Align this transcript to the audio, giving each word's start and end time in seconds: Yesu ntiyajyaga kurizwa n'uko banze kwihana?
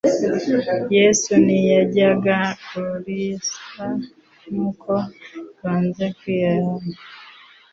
Yesu 0.97 1.31
ntiyajyaga 1.43 2.37
kurizwa 2.65 3.85
n'uko 4.53 4.91
banze 5.59 6.05
kwihana? 6.17 6.91